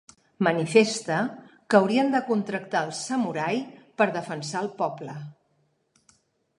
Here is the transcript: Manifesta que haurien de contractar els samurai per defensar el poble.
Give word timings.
Manifesta 0.45 1.17
que 1.73 1.79
haurien 1.81 2.09
de 2.15 2.23
contractar 2.31 2.83
els 2.87 3.03
samurai 3.11 3.63
per 4.03 4.09
defensar 4.19 4.65
el 4.67 4.75
poble. 4.83 5.19